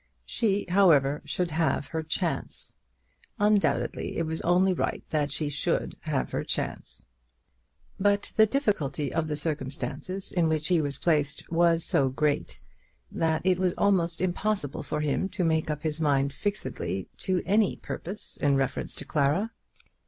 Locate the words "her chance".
1.89-2.73, 6.31-7.05